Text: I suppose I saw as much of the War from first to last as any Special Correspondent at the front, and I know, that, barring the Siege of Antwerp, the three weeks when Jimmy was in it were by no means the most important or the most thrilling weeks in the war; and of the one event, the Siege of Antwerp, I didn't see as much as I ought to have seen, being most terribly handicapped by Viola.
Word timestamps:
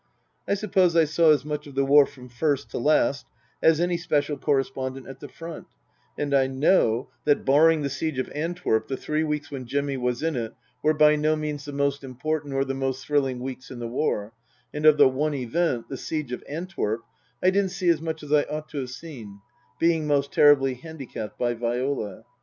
I 0.47 0.55
suppose 0.55 0.95
I 0.95 1.03
saw 1.03 1.29
as 1.29 1.45
much 1.45 1.67
of 1.67 1.75
the 1.75 1.85
War 1.85 2.07
from 2.07 2.27
first 2.27 2.71
to 2.71 2.79
last 2.79 3.27
as 3.61 3.79
any 3.79 3.97
Special 3.97 4.35
Correspondent 4.35 5.05
at 5.07 5.19
the 5.19 5.27
front, 5.29 5.67
and 6.17 6.33
I 6.33 6.47
know, 6.47 7.09
that, 7.25 7.45
barring 7.45 7.83
the 7.83 7.89
Siege 7.91 8.17
of 8.17 8.27
Antwerp, 8.33 8.87
the 8.87 8.97
three 8.97 9.23
weeks 9.23 9.51
when 9.51 9.67
Jimmy 9.67 9.97
was 9.97 10.23
in 10.23 10.35
it 10.35 10.55
were 10.81 10.95
by 10.95 11.15
no 11.17 11.35
means 11.35 11.65
the 11.65 11.71
most 11.71 12.03
important 12.03 12.55
or 12.55 12.65
the 12.65 12.73
most 12.73 13.05
thrilling 13.05 13.41
weeks 13.41 13.69
in 13.69 13.77
the 13.77 13.87
war; 13.87 14.33
and 14.73 14.87
of 14.87 14.97
the 14.97 15.07
one 15.07 15.35
event, 15.35 15.87
the 15.87 15.97
Siege 15.97 16.31
of 16.31 16.43
Antwerp, 16.49 17.01
I 17.43 17.51
didn't 17.51 17.69
see 17.69 17.89
as 17.89 18.01
much 18.01 18.23
as 18.23 18.33
I 18.33 18.41
ought 18.49 18.69
to 18.69 18.79
have 18.79 18.89
seen, 18.89 19.39
being 19.77 20.07
most 20.07 20.31
terribly 20.31 20.73
handicapped 20.73 21.37
by 21.37 21.53
Viola. 21.53 22.23